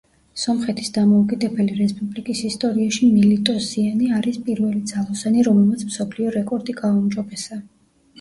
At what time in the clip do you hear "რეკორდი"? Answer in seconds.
6.37-6.77